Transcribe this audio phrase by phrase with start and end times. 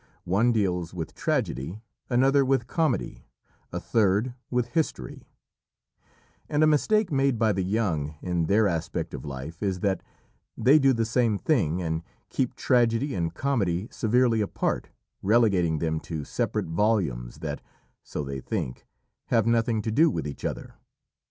[0.25, 3.27] One deals with Tragedy, another with Comedy,
[3.71, 5.27] a third with History;
[6.49, 10.01] and a mistake made by the young in their aspect of life is that
[10.57, 12.01] they do the same thing, and
[12.31, 14.89] keep tragedy and comedy severely apart,
[15.21, 17.61] relegating them to separate volumes that,
[18.01, 18.87] so they think,
[19.27, 20.73] have nothing to do with each other.